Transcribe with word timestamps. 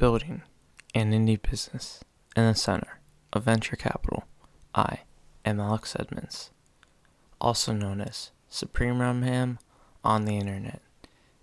building 0.00 0.40
an 0.94 1.12
indie 1.12 1.38
business 1.42 2.02
in 2.34 2.46
the 2.46 2.54
center 2.54 3.00
of 3.34 3.44
venture 3.44 3.76
capital. 3.76 4.24
I 4.74 5.00
am 5.44 5.60
Alex 5.60 5.94
Edmonds, 6.00 6.50
also 7.38 7.74
known 7.74 8.00
as 8.00 8.30
Supreme 8.48 8.94
Rumham 8.94 9.58
on 10.02 10.24
the 10.24 10.38
internet, 10.38 10.80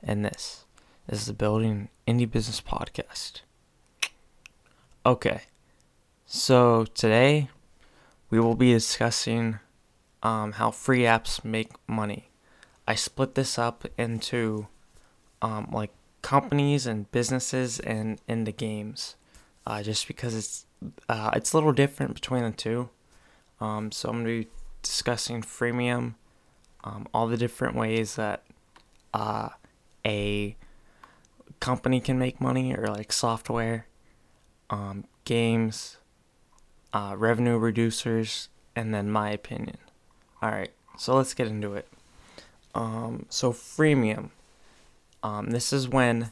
and 0.01 0.25
this 0.25 0.65
is 1.07 1.27
the 1.27 1.33
Building 1.33 1.89
Indie 2.07 2.29
Business 2.29 2.59
Podcast. 2.59 3.41
Okay, 5.05 5.41
so 6.25 6.85
today 6.95 7.49
we 8.31 8.39
will 8.39 8.55
be 8.55 8.73
discussing 8.73 9.59
um, 10.23 10.53
how 10.53 10.71
free 10.71 11.01
apps 11.01 11.45
make 11.45 11.73
money. 11.87 12.31
I 12.87 12.95
split 12.95 13.35
this 13.35 13.59
up 13.59 13.85
into 13.99 14.65
um, 15.43 15.69
like 15.71 15.91
companies 16.27 16.85
and 16.85 17.09
businesses 17.13 17.79
and 17.79 18.19
into 18.27 18.51
games, 18.51 19.15
uh, 19.65 19.81
just 19.81 20.07
because 20.07 20.35
it's 20.35 20.65
uh, 21.07 21.31
it's 21.33 21.53
a 21.53 21.55
little 21.55 21.71
different 21.71 22.13
between 22.13 22.43
the 22.43 22.51
two. 22.51 22.89
Um, 23.61 23.93
so 23.93 24.09
I'm 24.09 24.17
gonna 24.17 24.39
be 24.39 24.47
discussing 24.81 25.41
freemium, 25.41 26.15
um, 26.83 27.07
all 27.13 27.27
the 27.27 27.37
different 27.37 27.77
ways 27.77 28.17
that 28.17 28.43
uh, 29.13 29.47
a 30.05 30.57
company 31.61 32.01
can 32.01 32.19
make 32.19 32.41
money 32.41 32.75
or 32.75 32.87
like 32.87 33.13
software, 33.13 33.87
um, 34.69 35.05
games, 35.23 35.95
uh, 36.91 37.15
revenue 37.17 37.57
reducers, 37.57 38.49
and 38.75 38.93
then 38.93 39.09
my 39.09 39.29
opinion. 39.29 39.77
All 40.41 40.51
right, 40.51 40.73
so 40.97 41.15
let's 41.15 41.33
get 41.33 41.47
into 41.47 41.75
it. 41.75 41.87
Um, 42.75 43.27
so 43.29 43.53
freemium. 43.53 44.31
Um, 45.23 45.49
this 45.49 45.73
is 45.73 45.87
when 45.87 46.31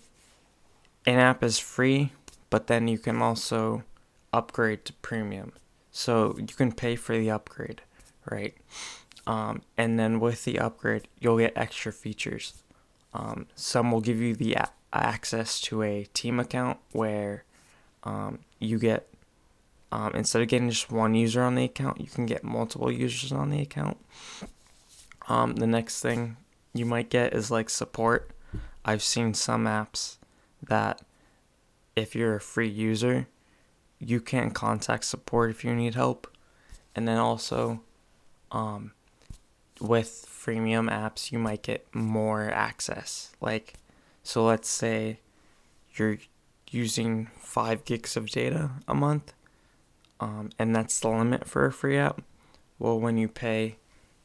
an 1.06 1.20
app 1.20 1.44
is 1.44 1.60
free, 1.60 2.12
but 2.50 2.68
then 2.68 2.88
you 2.88 2.98
can 2.98 3.22
also 3.22 3.84
upgrade 4.32 4.86
to 4.86 4.94
premium. 4.94 5.52
So 5.92 6.36
you 6.38 6.48
can 6.48 6.72
pay 6.72 6.96
for 6.96 7.18
the 7.18 7.32
upgrade, 7.32 7.82
right? 8.30 8.55
Um, 9.27 9.62
and 9.77 9.98
then 9.98 10.20
with 10.20 10.44
the 10.44 10.60
upgrade, 10.60 11.08
you'll 11.20 11.38
get 11.38 11.54
extra 11.55 11.92
features. 11.92 12.54
Um, 13.14 13.48
some 13.55 13.92
will 13.92 14.02
give 14.02 14.20
you 14.20 14.36
the 14.36 14.54
a- 14.54 14.72
access 14.94 15.60
to 15.62 15.82
a 15.82 16.04
team 16.14 16.40
account 16.40 16.80
where 16.92 17.44
um, 18.04 18.40
you 18.60 18.77
get 18.77 19.08
um, 19.92 20.12
instead 20.14 20.42
of 20.42 20.49
getting 20.49 20.70
just 20.70 20.92
one 20.92 21.16
user 21.16 21.42
on 21.42 21.55
the 21.55 21.64
account, 21.64 22.02
you 22.02 22.08
can 22.08 22.26
get 22.26 22.44
multiple 22.44 22.92
users 22.92 23.32
on 23.32 23.49
the 23.49 23.62
account. 23.62 23.98
Um, 25.30 25.55
the 25.55 25.68
next 25.68 26.02
thing 26.02 26.38
you 26.74 26.86
might 26.86 27.10
get 27.10 27.34
is 27.34 27.49
like 27.49 27.70
support. 27.70 28.32
I've 28.86 29.02
seen 29.02 29.34
some 29.34 29.66
apps 29.66 30.18
that 30.62 31.02
if 31.96 32.16
you're 32.16 32.36
a 32.36 32.41
free 32.41 32.70
user, 32.70 33.27
you 34.00 34.22
can 34.22 34.52
contact 34.52 35.05
support 35.05 35.50
if 35.50 35.64
you 35.64 35.74
need 35.74 35.96
help. 35.96 36.27
And 36.96 37.08
then 37.08 37.18
also, 37.18 37.82
um, 38.52 38.92
with 39.82 40.27
freemium 40.30 40.90
apps, 40.90 41.32
you 41.32 41.40
might 41.40 41.64
get 41.64 41.88
more 41.94 42.44
access. 42.52 43.36
Like, 43.42 43.74
so 44.22 44.46
let's 44.46 44.70
say 44.70 45.20
you're 45.96 46.20
using 46.70 47.30
five 47.40 47.86
gigs 47.86 48.16
of 48.16 48.30
data 48.30 48.70
a 48.88 48.94
month, 48.94 49.34
um, 50.20 50.52
and 50.60 50.76
that's 50.76 50.99
the 50.99 51.10
limit 51.10 51.48
for 51.48 51.66
a 51.66 51.74
free 51.74 51.98
app. 51.98 52.22
Well, 52.77 52.99
when 52.99 53.18
you 53.18 53.27
pay, 53.27 53.77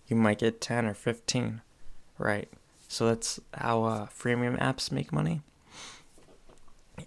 you 0.07 0.17
might 0.17 0.39
get 0.39 0.61
10 0.61 0.87
or 0.87 0.95
15, 0.95 1.63
right? 2.19 2.49
So 2.91 3.07
that's 3.07 3.39
how 3.55 3.85
uh, 3.85 4.07
freemium 4.07 4.59
apps 4.59 4.91
make 4.91 5.13
money. 5.13 5.43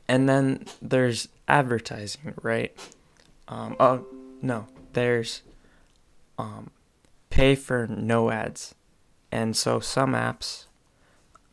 And 0.08 0.30
then 0.30 0.66
there's 0.82 1.28
advertising, 1.46 2.36
right? 2.42 2.74
Um, 3.50 3.76
oh, 3.82 4.06
no, 4.42 4.68
there's 4.94 5.42
um, 6.40 6.72
pay 7.30 7.56
for 7.56 7.86
no 7.86 8.32
ads. 8.32 8.76
And 9.30 9.58
so 9.58 9.82
some 9.82 10.14
apps, 10.14 10.68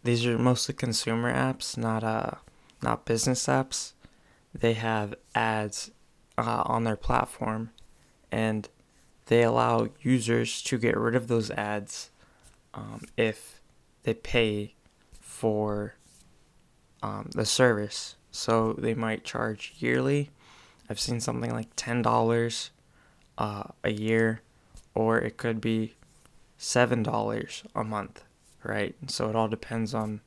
these 0.05 0.25
are 0.25 0.39
mostly 0.39 0.77
consumer 0.77 1.35
apps, 1.35 1.77
not 1.77 2.05
uh, 2.05 2.37
not 2.81 3.05
business 3.05 3.49
apps. 3.49 3.95
They 4.55 4.75
have 4.75 5.13
ads 5.35 5.91
uh, 6.39 6.63
on 6.67 6.85
their 6.85 6.97
platform, 6.97 7.73
and 8.31 8.69
they 9.27 9.43
allow 9.43 9.89
users 10.03 10.63
to 10.63 10.79
get 10.79 10.97
rid 10.97 11.17
of 11.17 11.27
those 11.27 11.51
ads 11.51 12.11
um, 12.73 13.03
if 13.17 13.60
they 14.03 14.15
pay 14.15 14.75
for 15.21 15.95
um, 17.03 17.31
the 17.35 17.47
service. 17.47 18.17
So 18.31 18.75
they 18.75 18.95
might 18.95 19.25
charge 19.25 19.75
yearly. 19.79 20.31
I've 20.89 21.01
seen 21.01 21.21
something 21.21 21.53
like 21.53 21.69
ten 21.77 22.03
dollars 22.03 22.71
uh, 23.39 23.65
a 23.85 23.91
year, 23.91 24.43
or 24.95 25.19
it 25.19 25.37
could 25.37 25.61
be 25.61 25.95
seven 26.59 27.03
dollars 27.03 27.63
a 27.75 27.85
month, 27.85 28.25
right? 28.63 28.95
So 29.09 29.29
it 29.29 29.37
all 29.37 29.49
depends 29.49 29.95
on 29.95 30.21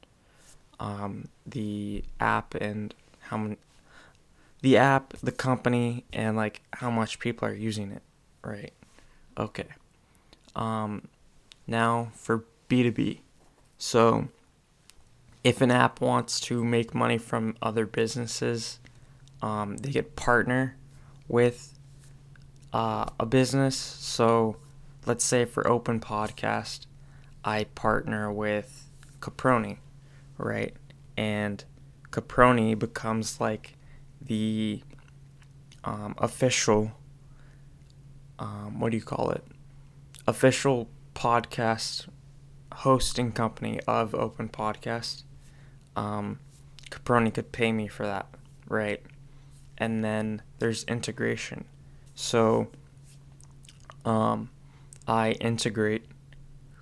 um, 0.79 1.27
the 1.45 2.03
app 2.19 2.55
and 2.55 2.93
how 3.21 3.37
many 3.37 3.57
the 4.61 4.77
app, 4.77 5.13
the 5.21 5.31
company, 5.31 6.05
and 6.13 6.37
like 6.37 6.61
how 6.73 6.89
much 6.89 7.19
people 7.19 7.47
are 7.47 7.53
using 7.53 7.91
it, 7.91 8.01
right? 8.43 8.71
Okay. 9.37 9.67
Um, 10.55 11.09
now 11.67 12.11
for 12.15 12.45
B2B. 12.69 13.19
So 13.85 14.29
if 15.43 15.59
an 15.59 15.69
app 15.69 15.99
wants 15.99 16.39
to 16.39 16.63
make 16.63 16.95
money 16.95 17.17
from 17.17 17.57
other 17.61 17.85
businesses, 17.85 18.79
um, 19.41 19.75
they 19.75 19.91
could 19.91 20.15
partner 20.15 20.77
with 21.27 21.77
uh, 22.71 23.07
a 23.19 23.25
business. 23.25 23.75
So 23.75 24.55
let's 25.05 25.25
say 25.25 25.43
for 25.43 25.67
Open 25.67 25.99
Podcast, 25.99 26.85
I 27.43 27.65
partner 27.75 28.31
with 28.31 28.87
Caproni, 29.19 29.79
right? 30.37 30.73
And 31.17 31.61
Caproni 32.09 32.79
becomes 32.79 33.41
like 33.41 33.75
the 34.21 34.81
um, 35.83 36.15
official, 36.19 36.93
um, 38.39 38.79
what 38.79 38.91
do 38.91 38.97
you 38.97 39.03
call 39.03 39.31
it? 39.31 39.43
Official 40.25 40.87
podcast 41.13 42.07
hosting 42.73 43.31
company 43.31 43.79
of 43.87 44.13
Open 44.15 44.49
Podcast. 44.49 45.23
Um, 45.95 46.39
Caproni 46.89 47.33
could 47.33 47.51
pay 47.51 47.71
me 47.71 47.87
for 47.87 48.05
that, 48.05 48.27
right? 48.67 49.01
And 49.77 50.03
then 50.03 50.41
there's 50.59 50.83
integration. 50.85 51.65
So 52.15 52.69
um, 54.05 54.49
I 55.07 55.31
integrate 55.33 56.05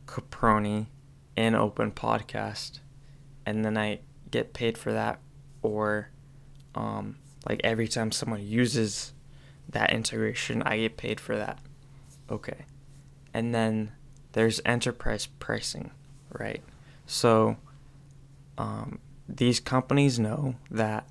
Caproni 0.06 0.88
in 1.36 1.56
Open 1.56 1.92
Podcast, 1.92 2.80
and 3.46 3.64
then 3.64 3.78
I 3.78 4.00
get 4.30 4.54
paid 4.54 4.78
for 4.78 4.92
that, 4.92 5.20
or 5.62 6.10
um, 6.76 7.18
like 7.48 7.62
every 7.64 7.88
time 7.88 8.12
someone 8.12 8.46
uses 8.46 9.14
that 9.70 9.92
integration, 9.94 10.62
I 10.64 10.78
get 10.78 10.98
paid 10.98 11.20
for 11.20 11.36
that. 11.38 11.60
Okay. 12.30 12.66
And 13.34 13.56
then 13.56 13.92
there's 14.34 14.62
enterprise 14.66 15.28
pricing, 15.40 15.92
right? 16.32 16.62
So 17.06 17.58
um, 18.58 19.00
these 19.28 19.60
companies 19.60 20.20
know 20.20 20.56
that 20.70 21.08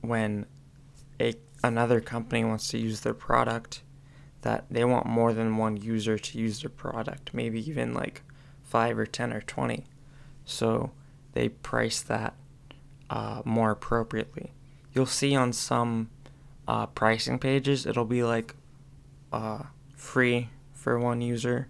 when 0.00 0.46
a 1.20 1.34
another 1.64 2.00
company 2.00 2.44
wants 2.44 2.68
to 2.68 2.78
use 2.78 3.00
their 3.00 3.14
product, 3.14 3.82
that 4.40 4.64
they 4.70 4.84
want 4.84 5.06
more 5.06 5.32
than 5.32 5.56
one 5.56 5.76
user 5.76 6.18
to 6.18 6.38
use 6.38 6.62
their 6.62 6.70
product, 6.70 7.32
maybe 7.32 7.60
even 7.68 7.94
like 7.94 8.22
five 8.64 8.98
or 8.98 9.06
ten 9.06 9.32
or 9.32 9.40
twenty. 9.40 9.84
So 10.44 10.90
they 11.34 11.48
price 11.48 12.00
that 12.02 12.34
uh, 13.08 13.42
more 13.44 13.70
appropriately 13.70 14.52
you'll 14.92 15.06
see 15.06 15.34
on 15.34 15.52
some 15.52 16.10
uh, 16.68 16.86
pricing 16.86 17.38
pages 17.38 17.86
it'll 17.86 18.04
be 18.04 18.22
like 18.22 18.54
uh, 19.32 19.62
free 19.94 20.48
for 20.72 20.98
one 20.98 21.20
user, 21.20 21.68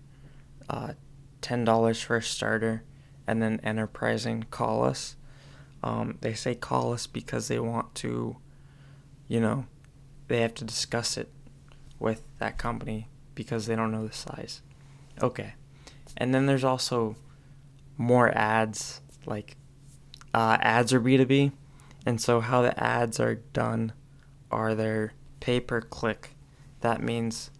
uh, 0.69 0.95
ten 1.41 1.65
dollars 1.65 2.01
for 2.01 2.17
a 2.17 2.23
starter, 2.23 2.85
and 3.27 3.43
then 3.43 3.61
enterprising 3.63 4.45
call 4.51 4.85
us. 4.85 5.17
Um, 5.83 6.19
they 6.21 6.35
say 6.35 6.55
call 6.55 6.93
us 6.93 7.07
because 7.07 7.49
they 7.49 7.59
want 7.59 7.95
to, 7.97 8.37
you 9.27 9.41
know, 9.41 9.67
they 10.29 10.41
have 10.41 10.55
to 10.55 10.65
discuss 10.65 11.17
it 11.17 11.29
with 11.99 12.23
that 12.39 12.57
company 12.57 13.09
because 13.35 13.67
they 13.67 13.75
don't 13.75 13.91
know 13.91 14.07
the 14.07 14.13
size. 14.13 14.63
Okay, 15.21 15.55
and 16.17 16.35
then 16.35 16.47
there's 16.47 16.65
also 16.65 17.17
more 17.99 18.31
ads 18.37 19.01
like 19.27 19.57
uh, 20.33 20.59
ads 20.61 20.93
are 20.93 21.01
B 21.01 21.17
two 21.17 21.27
B 21.27 21.53
and 22.05 22.21
so, 22.21 22.41
how 22.41 22.63
the 22.63 22.79
ads 22.83 23.21
are 23.21 23.37
done 23.37 23.93
are 24.51 24.75
they're 24.75 25.15
pay 25.41 25.61
per 25.61 25.81
click. 25.81 26.35
That 26.81 27.01
means 27.01 27.51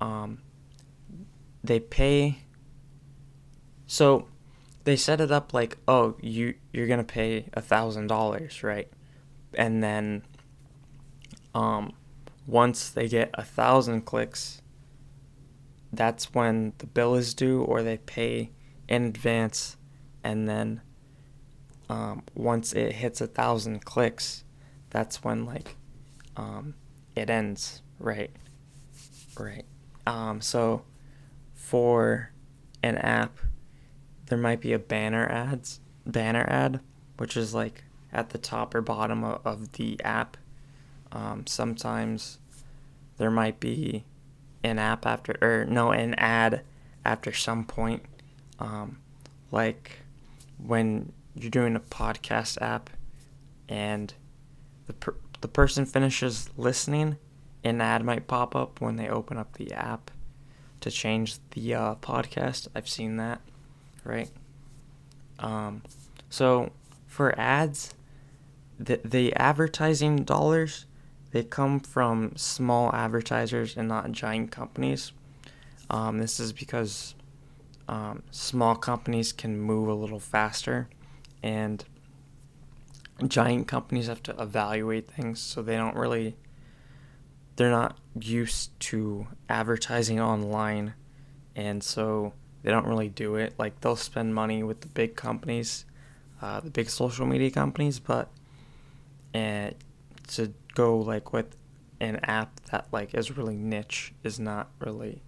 um, 0.00 0.42
they 1.62 1.80
pay. 1.80 2.38
So, 3.86 4.28
they 4.84 4.96
set 4.96 5.20
it 5.20 5.30
up 5.30 5.52
like, 5.52 5.78
oh, 5.86 6.16
you 6.20 6.54
you're 6.72 6.86
gonna 6.86 7.04
pay 7.04 7.46
a 7.52 7.60
thousand 7.60 8.08
dollars, 8.08 8.62
right? 8.62 8.88
and 9.54 9.82
then 9.82 10.22
um, 11.54 11.92
once 12.46 12.90
they 12.90 13.08
get 13.08 13.30
a 13.34 13.42
thousand 13.42 14.02
clicks, 14.02 14.62
that's 15.92 16.32
when 16.34 16.72
the 16.78 16.86
bill 16.86 17.14
is 17.14 17.34
due, 17.34 17.62
or 17.62 17.82
they 17.82 17.98
pay 17.98 18.50
in 18.88 19.04
advance, 19.04 19.76
and 20.24 20.48
then 20.48 20.80
um, 21.88 22.22
once 22.34 22.72
it 22.72 22.92
hits 22.92 23.20
a 23.20 23.26
thousand 23.26 23.84
clicks, 23.84 24.44
that's 24.90 25.22
when 25.22 25.44
like 25.44 25.76
um, 26.36 26.74
it 27.14 27.28
ends. 27.28 27.82
Right, 27.98 28.30
right. 29.38 29.64
Um, 30.06 30.40
so 30.40 30.82
for 31.72 32.30
an 32.82 32.98
app, 32.98 33.38
there 34.26 34.36
might 34.36 34.60
be 34.60 34.74
a 34.74 34.78
banner 34.78 35.26
ads 35.26 35.80
banner 36.04 36.44
ad, 36.46 36.80
which 37.16 37.34
is 37.34 37.54
like 37.54 37.84
at 38.12 38.28
the 38.28 38.36
top 38.36 38.74
or 38.74 38.82
bottom 38.82 39.24
of, 39.24 39.40
of 39.46 39.72
the 39.72 39.98
app. 40.04 40.36
Um, 41.12 41.46
sometimes 41.46 42.40
there 43.16 43.30
might 43.30 43.58
be 43.58 44.04
an 44.62 44.78
app 44.78 45.06
after, 45.06 45.38
or 45.40 45.64
no, 45.64 45.92
an 45.92 46.12
ad 46.16 46.62
after 47.06 47.32
some 47.32 47.64
point. 47.64 48.02
Um, 48.58 48.98
like 49.50 50.00
when 50.58 51.10
you're 51.34 51.50
doing 51.50 51.74
a 51.74 51.80
podcast 51.80 52.60
app 52.60 52.90
and 53.66 54.12
the, 54.88 54.92
per- 54.92 55.16
the 55.40 55.48
person 55.48 55.86
finishes 55.86 56.50
listening, 56.58 57.16
an 57.64 57.80
ad 57.80 58.04
might 58.04 58.26
pop 58.26 58.54
up 58.54 58.78
when 58.82 58.96
they 58.96 59.08
open 59.08 59.38
up 59.38 59.54
the 59.54 59.72
app 59.72 60.10
to 60.82 60.90
change 60.90 61.36
the 61.50 61.74
uh, 61.74 61.94
podcast. 61.96 62.68
I've 62.74 62.88
seen 62.88 63.16
that, 63.16 63.40
right? 64.04 64.30
Um, 65.38 65.82
so 66.30 66.70
for 67.06 67.38
ads, 67.38 67.94
the 68.78 69.00
the 69.04 69.34
advertising 69.34 70.24
dollars 70.24 70.86
they 71.32 71.42
come 71.42 71.80
from 71.80 72.32
small 72.36 72.94
advertisers 72.94 73.76
and 73.76 73.88
not 73.88 74.12
giant 74.12 74.50
companies. 74.50 75.12
Um, 75.88 76.18
this 76.18 76.38
is 76.38 76.52
because 76.52 77.14
um, 77.88 78.22
small 78.30 78.76
companies 78.76 79.32
can 79.32 79.58
move 79.58 79.88
a 79.88 79.94
little 79.94 80.20
faster, 80.20 80.88
and 81.42 81.82
giant 83.26 83.66
companies 83.66 84.06
have 84.08 84.22
to 84.24 84.40
evaluate 84.40 85.10
things, 85.10 85.40
so 85.40 85.62
they 85.62 85.76
don't 85.76 85.96
really. 85.96 86.36
They're 87.56 87.70
not 87.70 87.98
used 88.18 88.78
to 88.80 89.26
advertising 89.48 90.20
online, 90.20 90.94
and 91.54 91.82
so 91.82 92.32
they 92.62 92.70
don't 92.70 92.86
really 92.86 93.08
do 93.08 93.36
it. 93.36 93.54
Like 93.58 93.80
they'll 93.80 93.96
spend 93.96 94.34
money 94.34 94.62
with 94.62 94.80
the 94.80 94.88
big 94.88 95.16
companies, 95.16 95.84
uh, 96.40 96.60
the 96.60 96.70
big 96.70 96.88
social 96.88 97.26
media 97.26 97.50
companies, 97.50 97.98
but 97.98 98.30
and 99.34 99.74
to 100.28 100.52
go 100.74 100.98
like 100.98 101.32
with 101.32 101.56
an 102.00 102.16
app 102.24 102.60
that 102.70 102.86
like 102.92 103.14
is 103.14 103.36
really 103.36 103.56
niche 103.56 104.12
is 104.24 104.40
not 104.40 104.70
really 104.80 105.22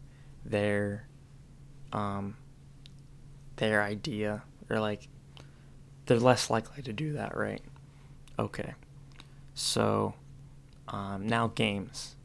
their 0.45 1.07
um 1.93 2.37
their 3.57 3.83
idea 3.83 4.43
or 4.69 4.81
like 4.81 5.09
they're 6.07 6.19
less 6.19 6.51
likely 6.51 6.83
to 6.83 6.93
do 6.93 7.13
that 7.13 7.37
right 7.37 7.63
okay 8.39 8.75
so 9.55 10.15
um, 10.89 11.27
now 11.27 11.49
games 11.49 12.17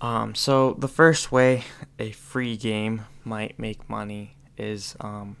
um, 0.00 0.34
so 0.34 0.74
the 0.74 0.88
first 0.88 1.32
way 1.32 1.64
a 1.98 2.12
free 2.12 2.56
game 2.56 3.06
might 3.24 3.58
make 3.58 3.88
money 3.88 4.36
is 4.56 4.94
um, 5.00 5.36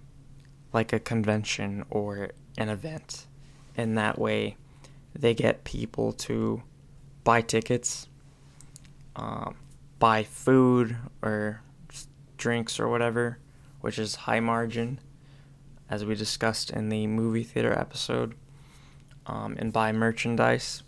like 0.72 0.92
a 0.92 0.98
convention 0.98 1.84
or 1.90 2.30
an 2.58 2.68
event 2.68 3.26
and 3.76 3.96
that 3.98 4.18
way 4.18 4.56
they 5.14 5.34
get 5.34 5.64
people 5.64 6.12
to 6.12 6.62
buy 7.24 7.40
tickets, 7.40 8.08
um, 9.16 9.56
buy 9.98 10.22
food 10.22 10.96
or 11.22 11.60
drinks 12.36 12.78
or 12.78 12.88
whatever, 12.88 13.38
which 13.80 13.98
is 13.98 14.14
high 14.14 14.40
margin, 14.40 15.00
as 15.88 16.04
we 16.04 16.14
discussed 16.14 16.70
in 16.70 16.88
the 16.88 17.06
movie 17.06 17.42
theater 17.42 17.76
episode, 17.78 18.34
um, 19.26 19.56
and 19.58 19.72
buy 19.72 19.92
merchandise. 19.92 20.82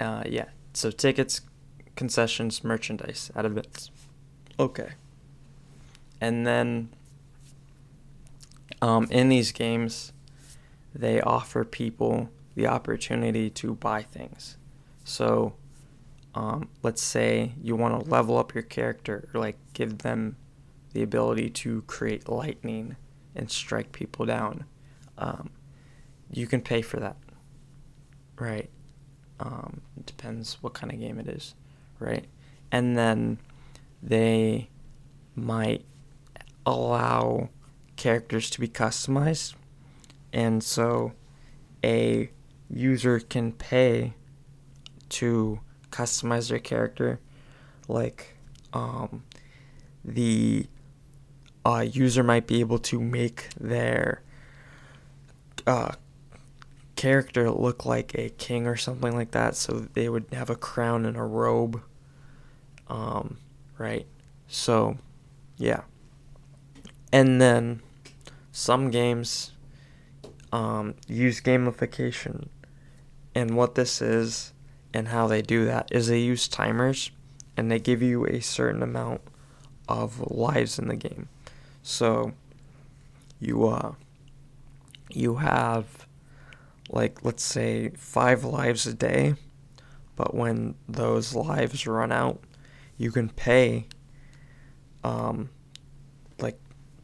Uh, 0.00 0.22
yeah, 0.26 0.46
so 0.72 0.90
tickets, 0.90 1.42
concessions, 1.94 2.64
merchandise 2.64 3.30
out 3.36 3.44
of 3.44 3.58
it. 3.58 3.90
Okay. 4.58 4.92
And 6.20 6.46
then 6.46 6.88
um, 8.80 9.06
in 9.10 9.28
these 9.28 9.52
games, 9.52 10.12
they 10.94 11.20
offer 11.20 11.64
people 11.64 12.30
the 12.54 12.66
opportunity 12.66 13.50
to 13.50 13.74
buy 13.74 14.02
things. 14.02 14.56
So, 15.04 15.54
um, 16.34 16.68
let's 16.82 17.02
say 17.02 17.52
you 17.60 17.76
want 17.76 18.02
to 18.02 18.10
level 18.10 18.38
up 18.38 18.54
your 18.54 18.62
character, 18.62 19.28
or 19.34 19.40
like 19.40 19.58
give 19.74 19.98
them 19.98 20.36
the 20.92 21.02
ability 21.02 21.50
to 21.50 21.82
create 21.82 22.28
lightning 22.28 22.96
and 23.34 23.50
strike 23.50 23.92
people 23.92 24.26
down. 24.26 24.64
Um, 25.18 25.50
you 26.32 26.46
can 26.46 26.60
pay 26.60 26.82
for 26.82 26.98
that, 27.00 27.16
right? 28.38 28.70
Um, 29.40 29.80
it 29.96 30.06
depends 30.06 30.58
what 30.60 30.74
kind 30.74 30.92
of 30.92 31.00
game 31.00 31.18
it 31.18 31.26
is, 31.26 31.54
right? 31.98 32.26
And 32.70 32.96
then 32.96 33.38
they 34.02 34.68
might 35.34 35.84
allow 36.66 37.48
characters 37.96 38.50
to 38.50 38.60
be 38.60 38.68
customized 38.68 39.54
and 40.32 40.62
so 40.62 41.12
a 41.84 42.30
user 42.68 43.18
can 43.20 43.52
pay 43.52 44.14
to 45.08 45.60
customize 45.90 46.48
their 46.48 46.58
character 46.58 47.20
like 47.88 48.36
um, 48.72 49.24
the 50.04 50.66
uh, 51.64 51.84
user 51.90 52.22
might 52.22 52.46
be 52.46 52.60
able 52.60 52.78
to 52.78 53.00
make 53.00 53.48
their 53.58 54.22
uh, 55.66 55.92
character 57.00 57.50
look 57.50 57.86
like 57.86 58.14
a 58.14 58.28
king 58.30 58.66
or 58.66 58.76
something 58.76 59.14
like 59.14 59.30
that 59.30 59.56
so 59.56 59.86
they 59.94 60.08
would 60.08 60.26
have 60.32 60.50
a 60.50 60.56
crown 60.56 61.06
and 61.06 61.16
a 61.16 61.22
robe 61.22 61.80
um, 62.88 63.38
right 63.78 64.06
so 64.46 64.96
yeah 65.56 65.82
and 67.12 67.40
then 67.40 67.80
some 68.52 68.90
games 68.90 69.52
um, 70.52 70.94
use 71.06 71.40
gamification. 71.40 72.48
And 73.34 73.56
what 73.56 73.74
this 73.74 74.02
is 74.02 74.52
and 74.92 75.08
how 75.08 75.26
they 75.28 75.42
do 75.42 75.64
that 75.66 75.88
is 75.92 76.08
they 76.08 76.18
use 76.18 76.48
timers 76.48 77.10
and 77.56 77.70
they 77.70 77.78
give 77.78 78.02
you 78.02 78.26
a 78.26 78.40
certain 78.40 78.82
amount 78.82 79.20
of 79.88 80.20
lives 80.30 80.78
in 80.78 80.88
the 80.88 80.96
game. 80.96 81.28
So 81.82 82.32
you 83.38 83.66
uh 83.66 83.92
you 85.08 85.36
have 85.36 85.99
like 86.90 87.24
let's 87.24 87.44
say 87.44 87.90
5 87.90 88.44
lives 88.44 88.86
a 88.86 88.94
day, 88.94 89.34
but 90.16 90.34
when 90.34 90.74
those 90.88 91.34
lives 91.34 91.86
run 91.86 92.12
out, 92.12 92.42
you 92.96 93.10
can 93.10 93.28
pay 93.30 93.86
um 95.02 95.48
like 96.38 96.58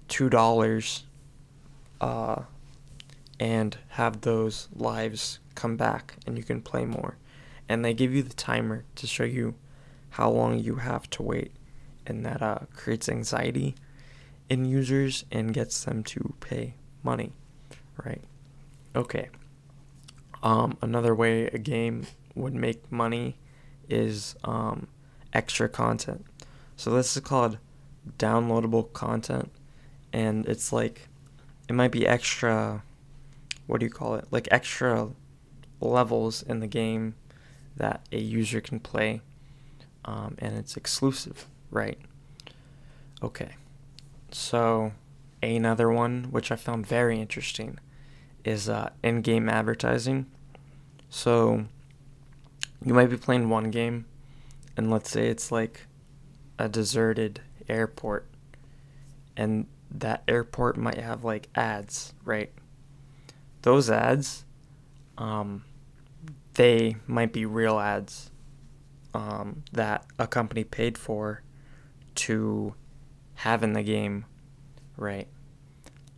$2 0.08 1.02
uh 2.00 2.42
and 3.38 3.78
have 3.90 4.22
those 4.22 4.68
lives 4.74 5.38
come 5.54 5.76
back 5.76 6.16
and 6.26 6.36
you 6.38 6.44
can 6.44 6.62
play 6.62 6.84
more. 6.84 7.16
And 7.68 7.84
they 7.84 7.94
give 7.94 8.14
you 8.14 8.22
the 8.22 8.34
timer 8.34 8.84
to 8.94 9.06
show 9.06 9.24
you 9.24 9.54
how 10.10 10.30
long 10.30 10.58
you 10.58 10.76
have 10.76 11.10
to 11.10 11.22
wait. 11.22 11.52
And 12.06 12.24
that 12.24 12.40
uh, 12.40 12.60
creates 12.74 13.08
anxiety 13.08 13.74
in 14.48 14.64
users 14.64 15.24
and 15.32 15.52
gets 15.52 15.84
them 15.84 16.04
to 16.04 16.34
pay 16.40 16.74
money, 17.02 17.32
right? 18.04 18.22
Okay. 18.94 19.28
Um, 20.46 20.78
another 20.80 21.12
way 21.12 21.48
a 21.48 21.58
game 21.58 22.06
would 22.36 22.54
make 22.54 22.92
money 22.92 23.36
is 23.88 24.36
um, 24.44 24.86
extra 25.32 25.68
content. 25.68 26.24
So 26.76 26.92
this 26.92 27.16
is 27.16 27.22
called 27.24 27.58
downloadable 28.16 28.92
content, 28.92 29.50
and 30.12 30.46
it's 30.46 30.72
like 30.72 31.08
it 31.68 31.72
might 31.72 31.90
be 31.90 32.06
extra 32.06 32.84
what 33.66 33.80
do 33.80 33.86
you 33.86 33.90
call 33.90 34.14
it? 34.14 34.26
Like 34.30 34.46
extra 34.52 35.08
levels 35.80 36.44
in 36.44 36.60
the 36.60 36.68
game 36.68 37.16
that 37.76 38.06
a 38.12 38.20
user 38.20 38.60
can 38.60 38.78
play, 38.78 39.22
um, 40.04 40.36
and 40.38 40.56
it's 40.56 40.76
exclusive, 40.76 41.48
right? 41.72 41.98
Okay, 43.20 43.56
so 44.30 44.92
another 45.42 45.90
one 45.90 46.28
which 46.30 46.52
I 46.52 46.56
found 46.56 46.86
very 46.86 47.20
interesting 47.20 47.80
is 48.44 48.68
uh, 48.68 48.90
in-game 49.02 49.48
advertising. 49.48 50.26
So 51.08 51.66
you 52.84 52.94
might 52.94 53.10
be 53.10 53.16
playing 53.16 53.48
one 53.48 53.70
game, 53.70 54.06
and 54.76 54.90
let's 54.90 55.10
say 55.10 55.28
it's 55.28 55.50
like 55.50 55.86
a 56.58 56.68
deserted 56.68 57.40
airport, 57.68 58.28
and 59.36 59.66
that 59.90 60.22
airport 60.28 60.76
might 60.76 60.98
have 60.98 61.24
like 61.24 61.48
ads, 61.54 62.12
right? 62.24 62.52
those 63.66 63.90
ads 63.90 64.44
um, 65.18 65.64
they 66.54 66.94
might 67.08 67.32
be 67.32 67.44
real 67.44 67.80
ads 67.80 68.30
um, 69.12 69.64
that 69.72 70.06
a 70.20 70.26
company 70.28 70.62
paid 70.62 70.96
for 70.96 71.42
to 72.14 72.74
have 73.34 73.64
in 73.64 73.72
the 73.72 73.82
game, 73.82 74.24
right? 74.96 75.26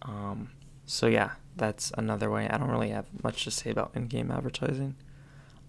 Um, 0.03 0.51
so 0.85 1.07
yeah, 1.07 1.31
that's 1.59 1.93
another 1.99 2.31
way. 2.31 2.49
I 2.49 2.57
don't 2.57 2.71
really 2.71 2.91
have 2.91 3.07
much 3.23 3.45
to 3.45 3.51
say 3.51 3.71
about 3.71 3.91
in-game 3.95 4.31
advertising. 4.31 4.95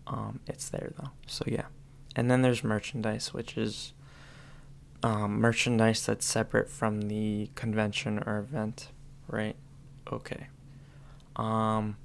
Um, 0.08 0.40
it's 0.48 0.70
there 0.70 0.92
though, 0.98 1.10
so 1.28 1.44
yeah. 1.48 1.66
And 2.16 2.30
then 2.30 2.42
there's 2.42 2.64
merchandise, 2.64 3.34
which 3.34 3.58
is 3.58 3.94
um, 5.04 5.40
merchandise 5.40 6.06
that's 6.06 6.26
separate 6.26 6.70
from 6.70 7.04
the 7.04 7.50
convention 7.56 8.24
or 8.26 8.40
event, 8.40 8.90
right? 9.28 9.56
Okay. 10.12 10.48
Um, 11.36 11.98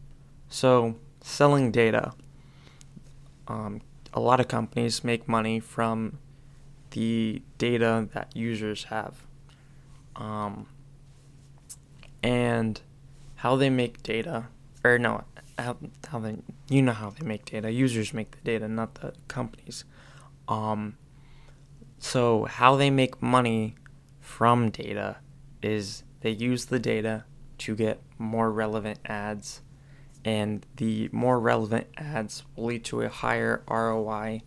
so 0.48 0.96
selling 1.20 1.70
data. 1.72 2.12
Um, 3.48 3.80
a 4.12 4.20
lot 4.20 4.40
of 4.40 4.48
companies 4.48 5.02
make 5.02 5.28
money 5.28 5.58
from 5.58 6.18
the 6.90 7.42
data 7.58 8.08
that 8.14 8.34
users 8.36 8.84
have. 8.84 9.26
Um, 10.14 10.68
and 12.22 12.80
how 13.44 13.56
they 13.56 13.68
make 13.68 14.02
data, 14.02 14.46
or 14.82 14.98
no, 14.98 15.22
how, 15.58 15.76
how 16.08 16.18
they, 16.18 16.34
you 16.70 16.80
know 16.80 16.94
how 16.94 17.10
they 17.10 17.26
make 17.26 17.44
data. 17.44 17.70
Users 17.70 18.14
make 18.14 18.30
the 18.30 18.38
data, 18.42 18.66
not 18.66 18.94
the 18.94 19.12
companies. 19.28 19.84
Um, 20.48 20.96
so 21.98 22.44
how 22.44 22.76
they 22.76 22.88
make 22.88 23.20
money 23.20 23.74
from 24.18 24.70
data 24.70 25.18
is 25.62 26.04
they 26.22 26.30
use 26.30 26.64
the 26.64 26.78
data 26.78 27.24
to 27.58 27.76
get 27.76 28.00
more 28.16 28.50
relevant 28.50 28.98
ads 29.04 29.60
and 30.24 30.64
the 30.76 31.10
more 31.12 31.38
relevant 31.38 31.86
ads 31.98 32.44
will 32.56 32.64
lead 32.68 32.84
to 32.84 33.02
a 33.02 33.10
higher 33.10 33.62
ROI 33.68 34.40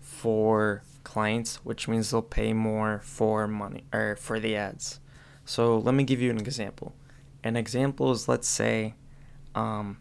for 0.00 0.82
clients, 1.04 1.56
which 1.56 1.88
means 1.88 2.10
they'll 2.10 2.22
pay 2.22 2.54
more 2.54 3.02
for 3.04 3.46
money 3.46 3.84
or 3.92 4.16
for 4.16 4.40
the 4.40 4.56
ads. 4.56 4.98
So 5.44 5.76
let 5.76 5.94
me 5.94 6.04
give 6.04 6.22
you 6.22 6.30
an 6.30 6.38
example. 6.38 6.94
An 7.42 7.56
example 7.56 8.10
is 8.12 8.28
let's 8.28 8.48
say 8.48 8.94
um, 9.54 9.98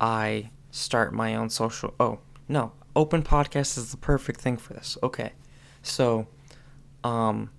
I 0.00 0.50
start 0.70 1.12
my 1.12 1.34
own 1.34 1.50
social. 1.50 1.94
Oh 2.00 2.20
no, 2.48 2.72
open 2.96 3.22
podcast 3.22 3.76
is 3.78 3.90
the 3.90 3.96
perfect 3.96 4.40
thing 4.40 4.56
for 4.56 4.72
this. 4.74 4.96
Okay, 5.02 5.32
so 5.82 6.26
um, 7.04 7.50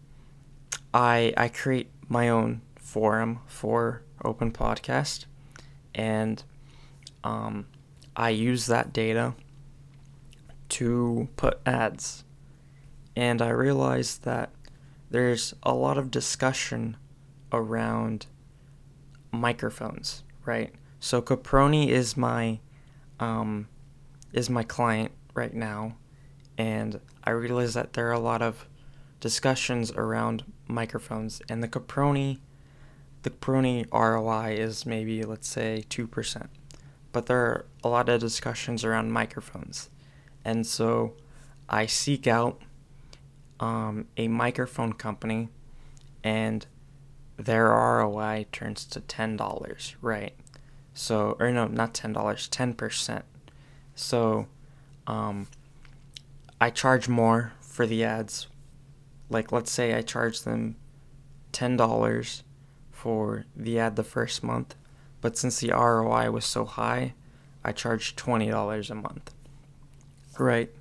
I 0.94 1.34
I 1.38 1.48
create 1.48 1.92
my 2.08 2.30
own 2.30 2.62
forum 2.76 3.40
for 3.48 4.04
open 4.24 4.52
podcast, 4.52 5.26
and 5.96 6.44
um, 7.24 7.68
I 8.16 8.30
use 8.30 8.66
that 8.68 8.92
data 8.92 9.36
to 10.70 11.30
put 11.36 11.60
ads. 11.66 12.24
And 13.14 13.42
I 13.42 13.50
realized 13.50 14.24
that 14.24 14.52
there's 15.10 15.54
a 15.64 15.74
lot 15.74 15.98
of 15.98 16.10
discussion 16.10 16.96
around 17.52 18.26
microphones, 19.32 20.24
right? 20.46 20.74
So 21.00 21.22
Caproni 21.22 21.90
is 21.90 22.16
my 22.16 22.60
um, 23.20 23.68
is 24.34 24.50
my 24.50 24.64
client 24.64 25.12
right 25.34 25.54
now, 25.54 25.96
and 26.58 27.00
I 27.24 27.32
realize 27.32 27.74
that 27.74 27.94
there 27.94 28.08
are 28.10 28.14
a 28.14 28.20
lot 28.20 28.42
of 28.42 28.68
discussions 29.20 29.92
around 29.92 30.44
microphones, 30.68 31.42
and 31.50 31.64
the 31.64 31.68
Caproni 31.68 32.40
the 33.24 33.30
Caproni 33.30 33.86
ROI 33.92 34.56
is 34.56 34.86
maybe 34.86 35.24
let's 35.24 35.48
say 35.48 35.86
two 35.90 36.08
percent 36.08 36.50
but 37.12 37.26
there 37.26 37.38
are 37.38 37.66
a 37.84 37.90
lot 37.90 38.10
of 38.10 38.20
discussions 38.20 38.84
around 38.84 39.12
microphones. 39.12 39.90
And 40.46 40.66
so 40.66 41.14
I 41.70 41.86
seek 41.86 42.28
out 42.28 42.62
um, 43.60 44.08
a 44.18 44.28
microphone 44.28 44.94
company 44.94 45.50
and 46.24 46.66
their 47.42 47.68
ROI 47.70 48.48
turns 48.52 48.86
to 48.86 49.02
$10, 49.02 49.96
right? 50.02 50.34
So, 50.94 51.36
or 51.40 51.52
no, 51.52 51.68
not 51.68 51.94
$10, 51.94 52.14
10%. 52.14 53.24
So, 53.96 54.48
um, 55.08 55.48
I 56.60 56.70
charge 56.70 57.08
more 57.08 57.54
for 57.62 57.88
the 57.88 58.04
ads. 58.04 58.48
Like, 59.30 59.52
let's 59.52 59.72
say 59.72 59.94
I 59.94 60.02
charge 60.02 60.42
them 60.42 60.76
$10 61.54 62.44
for 62.92 63.46
the 63.56 63.80
ad 63.80 63.96
the 63.96 64.04
first 64.04 64.44
month 64.44 64.76
but 65.22 65.38
since 65.38 65.60
the 65.60 65.70
ROI 65.70 66.32
was 66.32 66.46
so 66.46 66.66
high, 66.66 67.14
I 67.64 67.72
charged 67.72 68.18
$20 68.18 68.90
a 68.90 68.96
month. 68.96 69.34
Right? 70.38 70.72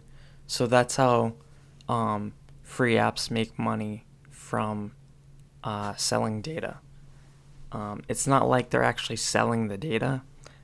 So 0.46 0.66
that's 0.66 0.96
how 0.96 1.34
um, 1.88 2.32
free 2.62 2.94
apps 2.94 3.30
make 3.30 3.58
money 3.58 4.06
from 4.30 4.92
uh, 5.64 5.94
selling 5.96 6.40
data. 6.40 6.78
Um, 7.72 8.02
it's 8.08 8.26
not 8.26 8.48
like 8.48 8.70
they're 8.70 8.82
actually 8.82 9.16
selling 9.16 9.68
the 9.68 9.78
data, 9.78 10.22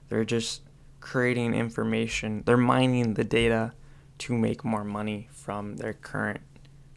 they're 0.08 0.24
just 0.24 0.62
creating 1.00 1.54
information, 1.54 2.42
they're 2.46 2.56
mining 2.56 3.14
the 3.14 3.24
data 3.24 3.72
to 4.18 4.32
make 4.32 4.64
more 4.64 4.84
money 4.84 5.28
from 5.30 5.76
their 5.76 5.92
current 5.92 6.40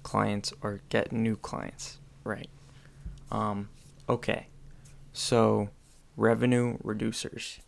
clients 0.04 0.52
or 0.62 0.82
get 0.90 1.12
new 1.12 1.36
clients. 1.36 2.00
Right? 2.24 2.50
Um, 3.32 3.70
okay. 4.08 4.48
So 5.14 5.70
revenue 6.18 6.78
reducers. 6.80 7.60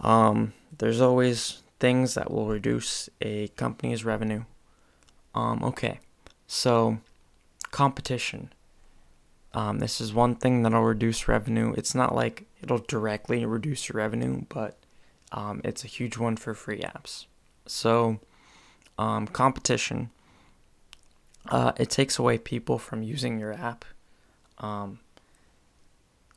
Um, 0.00 0.52
there's 0.78 1.00
always 1.00 1.62
things 1.80 2.14
that 2.14 2.30
will 2.30 2.46
reduce 2.46 3.08
a 3.20 3.48
company's 3.48 4.04
revenue. 4.04 4.44
Um, 5.34 5.62
okay, 5.64 6.00
so 6.46 6.98
competition. 7.70 8.50
Um, 9.54 9.78
this 9.78 10.00
is 10.00 10.12
one 10.12 10.34
thing 10.34 10.62
that'll 10.62 10.82
reduce 10.82 11.28
revenue. 11.28 11.72
It's 11.76 11.94
not 11.94 12.14
like 12.14 12.46
it'll 12.60 12.78
directly 12.78 13.46
reduce 13.46 13.88
your 13.88 13.96
revenue, 13.98 14.42
but 14.48 14.76
um, 15.30 15.60
it's 15.64 15.84
a 15.84 15.88
huge 15.88 16.18
one 16.18 16.36
for 16.36 16.54
free 16.54 16.80
apps. 16.80 17.26
So, 17.66 18.20
um, 18.98 19.26
competition. 19.28 20.10
Uh, 21.48 21.72
it 21.76 21.90
takes 21.90 22.18
away 22.18 22.38
people 22.38 22.78
from 22.78 23.02
using 23.02 23.38
your 23.38 23.52
app. 23.52 23.84
Um, 24.58 25.00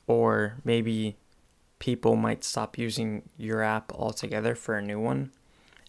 or 0.05 0.57
maybe 0.63 1.17
people 1.79 2.15
might 2.15 2.43
stop 2.43 2.77
using 2.77 3.23
your 3.37 3.61
app 3.61 3.91
altogether 3.93 4.55
for 4.55 4.77
a 4.77 4.81
new 4.81 4.99
one. 4.99 5.31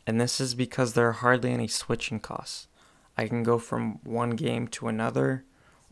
And 0.07 0.21
this 0.21 0.41
is 0.41 0.55
because 0.55 0.93
there 0.93 1.09
are 1.09 1.13
hardly 1.13 1.53
any 1.53 1.69
switching 1.69 2.21
costs. 2.21 2.69
I 3.17 3.29
can 3.29 3.43
go 3.43 3.59
from 3.59 3.99
one 4.05 4.31
game 4.31 4.69
to 4.69 4.89
another 4.89 5.45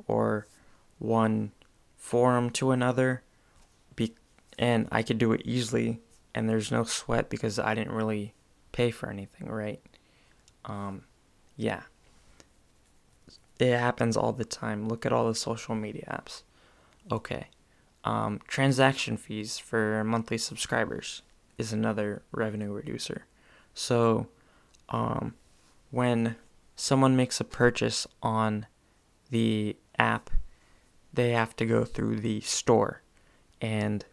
or 0.07 0.47
one 0.99 1.53
forum 1.97 2.51
to 2.51 2.71
another 2.71 3.23
be- 3.95 4.15
and 4.59 4.89
I 4.91 5.03
could 5.03 5.19
do 5.19 5.33
it 5.33 5.43
easily 5.45 6.01
and 6.35 6.49
there's 6.49 6.71
no 6.71 6.85
sweat 6.85 7.31
because 7.31 7.59
I 7.59 7.75
didn't 7.75 7.95
really 7.95 8.35
pay 8.73 8.91
for 8.91 9.09
anything, 9.09 9.49
right? 9.49 9.81
Um, 10.67 11.05
yeah. 11.57 11.83
It 13.59 13.77
happens 13.77 14.17
all 14.19 14.33
the 14.33 14.45
time. 14.45 14.87
Look 14.87 15.07
at 15.07 15.13
all 15.13 15.27
the 15.27 15.35
social 15.35 15.75
media 15.75 16.05
apps. 16.11 16.43
Okay. 17.11 17.47
Um, 18.05 18.41
transaction 18.47 19.17
fees 19.17 19.59
for 19.59 20.05
monthly 20.05 20.37
subscribers 20.37 21.23
is 21.57 21.73
another 21.73 22.23
revenue 22.33 22.71
reducer. 22.71 23.25
So, 23.73 24.29
um, 24.91 25.35
when 25.91 26.37
someone 26.77 27.17
makes 27.17 27.41
a 27.41 27.45
purchase 27.45 28.07
on 28.23 28.67
the 29.31 29.77
app, 29.99 30.31
they 31.17 31.31
have 31.31 31.57
to 31.57 31.67
go 31.67 31.85
through 31.85 32.21
the 32.21 32.41
store, 32.41 33.03
and 33.61 34.05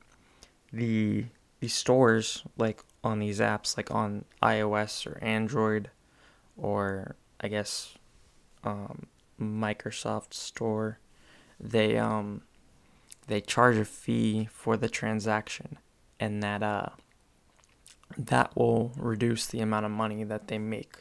the 0.71 1.25
the 1.59 1.67
stores 1.67 2.43
like 2.57 2.83
on 3.03 3.19
these 3.19 3.39
apps, 3.39 3.77
like 3.77 3.91
on 3.91 4.25
iOS 4.41 5.05
or 5.05 5.17
Android, 5.21 5.89
or 6.57 7.15
I 7.39 7.47
guess 7.47 7.95
um, 8.63 9.07
Microsoft 9.39 10.33
Store, 10.33 10.99
they 11.59 11.97
um 11.97 12.41
they 13.27 13.41
charge 13.41 13.77
a 13.77 13.85
fee 13.85 14.49
for 14.51 14.77
the 14.77 14.89
transaction. 14.89 15.77
And 16.19 16.41
that 16.41 16.63
uh 16.63 16.89
that 18.17 18.55
will 18.55 18.91
reduce 18.97 19.45
the 19.47 19.59
amount 19.59 19.85
of 19.85 19.91
money 19.91 20.23
that 20.23 20.47
they 20.47 20.57
make 20.57 20.97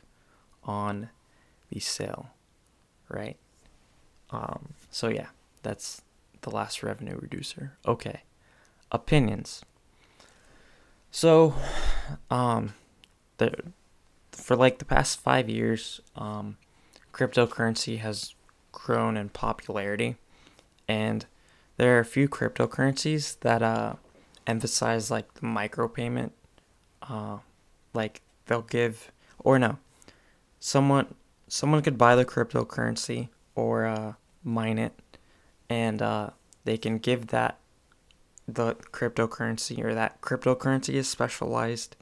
on 0.65 1.11
the 1.71 1.81
sale 1.81 2.31
right? 3.09 3.37
Um 4.31 4.75
so 4.91 5.09
yeah 5.09 5.29
that's 5.63 6.03
the 6.43 6.51
last 6.51 6.83
revenue 6.83 7.19
reducer. 7.21 7.77
Okay. 7.87 8.23
Opinions. 8.91 9.65
So 11.11 11.55
um 12.31 12.75
the 13.39 13.55
for 14.33 14.57
like 14.57 14.79
the 14.79 14.85
past 14.85 15.21
5 15.21 15.49
years 15.49 16.01
um 16.17 16.57
cryptocurrency 17.13 17.99
has 17.99 18.35
grown 18.73 19.17
in 19.17 19.29
popularity. 19.29 20.17
And 20.89 21.27
there 21.77 21.97
are 21.97 22.01
a 22.01 22.05
few 22.05 22.29
cryptocurrencies 22.29 23.39
that 23.41 23.63
uh, 23.63 23.95
emphasize 24.47 25.11
like 25.11 25.35
the 25.35 25.43
micropayment 25.43 26.31
uh, 27.03 27.39
like 27.95 28.23
they'll 28.47 28.63
give 28.63 29.13
or 29.39 29.59
no, 29.59 29.79
someone 30.59 31.15
someone 31.49 31.83
could 31.83 31.99
buy 31.99 32.17
the 32.17 32.25
cryptocurrency 32.25 33.29
or 33.55 33.85
uh, 33.85 34.15
mine 34.43 34.79
it, 34.79 34.93
and 35.73 36.03
uh, 36.03 36.31
they 36.65 36.77
can 36.77 36.99
give 36.99 37.29
that 37.29 37.59
the 38.47 38.75
cryptocurrency 38.93 39.83
or 39.83 39.95
that 39.95 40.21
cryptocurrency 40.21 40.95
is 40.95 41.09
specialized 41.09 41.97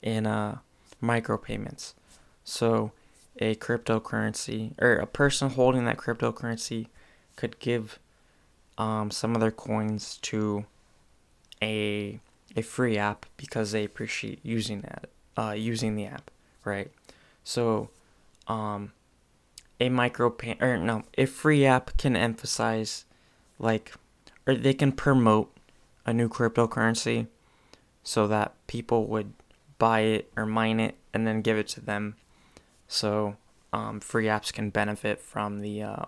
in 0.00 0.26
uh, 0.26 0.58
micropayments. 1.02 1.92
So 2.42 2.92
a 3.38 3.54
cryptocurrency 3.56 4.72
or 4.80 4.94
a 4.94 5.06
person 5.06 5.50
holding 5.50 5.84
that 5.84 5.98
cryptocurrency 5.98 6.86
could 7.36 7.58
give 7.58 7.98
um, 8.78 9.10
some 9.10 9.34
of 9.34 9.42
their 9.42 9.50
coins 9.50 10.18
to 10.22 10.64
a 11.62 12.18
a 12.56 12.62
free 12.62 12.98
app 12.98 13.26
because 13.36 13.72
they 13.72 13.84
appreciate 13.84 14.40
using 14.42 14.80
that 14.80 15.10
uh, 15.36 15.52
using 15.52 15.96
the 15.96 16.06
app, 16.06 16.30
right? 16.64 16.90
So, 17.44 17.90
um, 18.48 18.92
a 19.82 19.88
micro 19.88 20.30
pay 20.30 20.56
or 20.60 20.78
no, 20.78 21.02
a 21.18 21.26
free 21.26 21.66
app 21.66 21.96
can 21.96 22.14
emphasize 22.14 23.04
like 23.58 23.92
or 24.46 24.54
they 24.54 24.74
can 24.74 24.92
promote 24.92 25.52
a 26.06 26.12
new 26.12 26.28
cryptocurrency 26.28 27.26
so 28.04 28.28
that 28.28 28.54
people 28.68 29.06
would 29.06 29.32
buy 29.78 30.00
it 30.00 30.32
or 30.36 30.46
mine 30.46 30.78
it 30.78 30.96
and 31.12 31.26
then 31.26 31.42
give 31.42 31.58
it 31.58 31.66
to 31.68 31.80
them. 31.80 32.14
So 32.86 33.36
um, 33.72 33.98
free 33.98 34.26
apps 34.26 34.52
can 34.52 34.70
benefit 34.70 35.20
from 35.20 35.60
the 35.60 35.82
uh, 35.82 36.04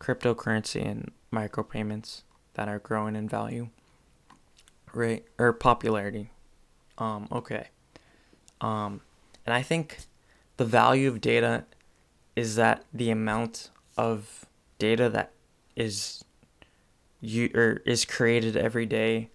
cryptocurrency 0.00 0.84
and 0.86 1.10
micropayments 1.32 2.22
that 2.54 2.68
are 2.68 2.78
growing 2.78 3.16
in 3.16 3.28
value, 3.28 3.68
right? 4.94 5.24
Or 5.38 5.52
popularity. 5.52 6.30
Um, 6.96 7.28
okay. 7.30 7.68
Um, 8.62 9.02
and 9.44 9.54
I 9.54 9.62
think 9.62 9.98
the 10.56 10.64
value 10.64 11.08
of 11.08 11.20
data 11.20 11.64
is 12.38 12.54
that 12.54 12.84
the 12.94 13.10
amount 13.10 13.68
of 13.96 14.46
data 14.78 15.08
that 15.08 15.32
is 15.74 16.24
you 17.20 17.50
or 17.52 17.82
is 17.84 18.04
created 18.04 18.56
every 18.56 18.86
day 18.86 19.28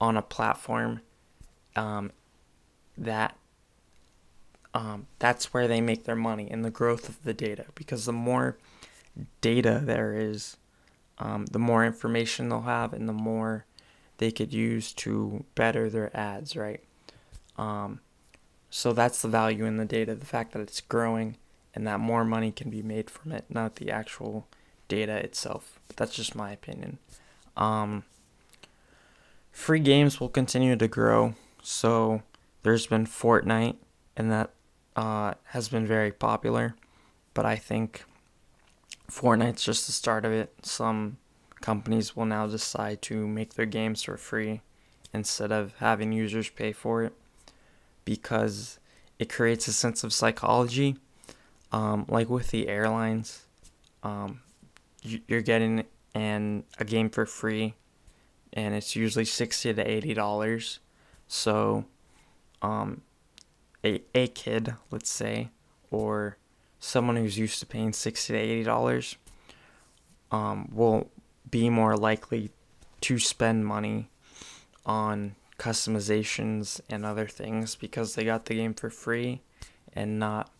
on 0.00 0.16
a 0.16 0.22
platform 0.22 1.02
um, 1.76 2.10
that 2.96 3.36
um, 4.72 5.06
that's 5.18 5.52
where 5.52 5.68
they 5.68 5.82
make 5.82 6.04
their 6.04 6.16
money 6.16 6.50
in 6.50 6.62
the 6.62 6.70
growth 6.70 7.10
of 7.10 7.22
the 7.24 7.34
data. 7.34 7.66
Because 7.74 8.06
the 8.06 8.12
more 8.14 8.56
data 9.42 9.82
there 9.84 10.14
is 10.14 10.56
um, 11.18 11.44
the 11.44 11.58
more 11.58 11.84
information 11.84 12.48
they'll 12.48 12.62
have 12.62 12.94
and 12.94 13.06
the 13.06 13.12
more 13.12 13.66
they 14.16 14.30
could 14.30 14.54
use 14.54 14.94
to 14.94 15.44
better 15.54 15.90
their 15.90 16.16
ads 16.16 16.56
right? 16.56 16.82
Um, 17.58 18.00
so 18.70 18.94
that's 18.94 19.20
the 19.20 19.28
value 19.28 19.66
in 19.66 19.76
the 19.76 19.84
data 19.84 20.14
the 20.14 20.24
fact 20.24 20.52
that 20.52 20.62
it's 20.62 20.80
growing 20.80 21.36
and 21.76 21.86
that 21.86 22.00
more 22.00 22.24
money 22.24 22.50
can 22.50 22.68
be 22.70 22.82
made 22.82 23.08
from 23.08 23.30
it 23.30 23.44
not 23.48 23.76
the 23.76 23.90
actual 23.90 24.48
data 24.88 25.16
itself 25.16 25.78
but 25.86 25.96
that's 25.96 26.16
just 26.16 26.34
my 26.34 26.50
opinion 26.50 26.98
um, 27.56 28.04
free 29.56 29.80
games 29.80 30.20
will 30.20 30.28
continue 30.28 30.76
to 30.76 30.86
grow. 30.86 31.34
So 31.62 32.22
there's 32.62 32.86
been 32.86 33.06
Fortnite, 33.06 33.76
and 34.16 34.30
that 34.30 34.50
uh, 34.94 35.34
has 35.44 35.68
been 35.68 35.86
very 35.86 36.12
popular. 36.12 36.76
But 37.34 37.46
I 37.46 37.56
think 37.56 38.04
Fortnite's 39.10 39.64
just 39.64 39.86
the 39.86 39.92
start 39.92 40.24
of 40.24 40.32
it. 40.32 40.54
Some 40.62 41.16
companies 41.60 42.14
will 42.14 42.26
now 42.26 42.46
decide 42.46 43.02
to 43.02 43.26
make 43.26 43.54
their 43.54 43.66
games 43.66 44.02
for 44.02 44.16
free 44.16 44.60
instead 45.12 45.50
of 45.50 45.74
having 45.78 46.12
users 46.12 46.50
pay 46.50 46.72
for 46.72 47.02
it 47.02 47.14
because 48.04 48.78
it 49.18 49.32
creates 49.32 49.66
a 49.66 49.72
sense 49.72 50.04
of 50.04 50.12
psychology. 50.12 50.96
Um, 51.72 52.06
like 52.08 52.30
with 52.30 52.50
the 52.50 52.68
airlines, 52.68 53.44
um, 54.02 54.40
you're 55.02 55.42
getting 55.42 55.84
and 56.14 56.64
a 56.78 56.84
game 56.84 57.10
for 57.10 57.26
free 57.26 57.74
and 58.54 58.74
it's 58.74 58.96
usually 58.96 59.26
60 59.26 59.74
to 59.74 59.90
80 59.90 60.14
dollars. 60.14 60.80
So 61.28 61.84
um 62.62 63.02
a, 63.84 64.02
a 64.14 64.28
kid 64.28 64.74
let's 64.90 65.10
say 65.10 65.50
or 65.90 66.38
someone 66.80 67.16
who's 67.16 67.38
used 67.38 67.60
to 67.60 67.66
paying 67.66 67.92
60 67.92 68.32
to 68.32 68.38
80 68.38 68.62
dollars 68.64 69.16
um 70.30 70.70
will 70.72 71.10
be 71.50 71.68
more 71.68 71.96
likely 71.96 72.50
to 73.02 73.18
spend 73.18 73.66
money 73.66 74.08
on 74.86 75.34
customizations 75.58 76.80
and 76.88 77.04
other 77.04 77.26
things 77.26 77.74
because 77.74 78.14
they 78.14 78.24
got 78.24 78.46
the 78.46 78.54
game 78.54 78.72
for 78.72 78.88
free 78.88 79.42
and 79.92 80.18
not 80.18 80.50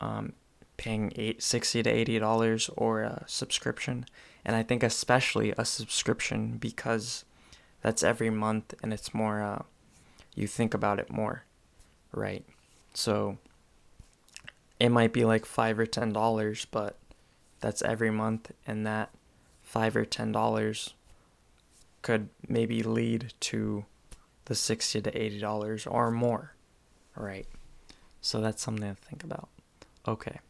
um, 0.00 0.32
paying 0.76 1.12
eight, 1.16 1.42
60 1.42 1.82
to 1.82 1.90
80 1.90 2.18
dollars 2.18 2.70
or 2.76 3.02
a 3.02 3.24
subscription 3.26 4.06
and 4.44 4.56
I 4.56 4.62
think 4.62 4.82
especially 4.82 5.52
a 5.56 5.64
subscription 5.64 6.56
because 6.58 7.24
that's 7.82 8.02
every 8.02 8.30
month 8.30 8.74
and 8.82 8.92
it's 8.92 9.14
more 9.14 9.42
uh, 9.42 9.62
you 10.34 10.46
think 10.46 10.74
about 10.74 10.98
it 10.98 11.10
more, 11.10 11.44
right? 12.12 12.44
So 12.94 13.38
it 14.80 14.88
might 14.88 15.12
be 15.12 15.24
like 15.24 15.44
five 15.44 15.78
or 15.78 15.86
ten 15.86 16.12
dollars, 16.12 16.66
but 16.70 16.96
that's 17.60 17.82
every 17.82 18.10
month, 18.10 18.50
and 18.66 18.86
that 18.86 19.10
five 19.62 19.96
or 19.96 20.04
ten 20.04 20.32
dollars 20.32 20.94
could 22.02 22.28
maybe 22.48 22.82
lead 22.82 23.32
to 23.40 23.84
the 24.46 24.54
sixty 24.54 25.00
to 25.00 25.16
eighty 25.16 25.38
dollars 25.38 25.86
or 25.86 26.10
more, 26.10 26.54
right? 27.14 27.46
So 28.20 28.40
that's 28.40 28.62
something 28.62 28.94
to 28.94 29.00
think 29.00 29.22
about. 29.22 29.48
Okay. 30.06 30.40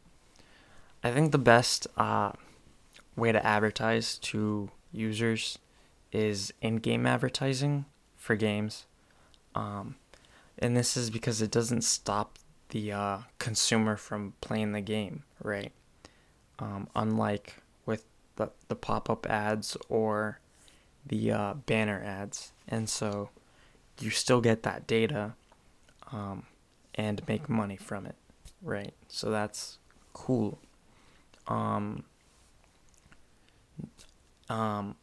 I 1.05 1.11
think 1.11 1.33
the 1.33 1.39
best 1.39 1.87
uh, 1.97 2.33
way 3.17 3.33
to 3.33 3.45
advertise 3.45 4.19
to 4.19 4.71
users 4.93 5.59
is 6.13 6.53
in-game 6.61 7.07
advertising 7.07 7.87
for 8.17 8.37
games. 8.37 8.87
Um, 9.55 9.97
and 10.59 10.77
this 10.77 10.97
is 10.97 11.11
because 11.11 11.43
it 11.43 11.51
doesn't 11.51 11.83
stop 11.83 12.39
the 12.69 12.93
uh, 12.93 13.19
consumer 13.39 13.97
from 13.97 14.35
playing 14.41 14.73
the 14.73 14.81
game, 14.81 15.25
right? 15.43 15.73
Um, 16.59 16.89
unlike 16.95 17.57
with 17.85 18.05
the, 18.37 18.51
the 18.69 18.77
pop-up 18.77 19.27
ads 19.29 19.77
or 19.89 20.39
the 21.05 21.33
uh, 21.33 21.55
banner 21.55 22.03
ads. 22.05 22.53
And 22.69 22.89
so 22.89 23.31
you 23.99 24.11
still 24.11 24.41
get 24.41 24.63
that 24.63 24.87
data 24.87 25.35
um, 26.13 26.45
and 26.95 27.27
make 27.27 27.49
money 27.49 27.77
from 27.77 28.07
it, 28.07 28.15
right? 28.63 28.95
So 29.09 29.31
that's 29.31 29.79
cool. 30.13 30.59
Um, 31.47 32.05
um, 34.49 34.97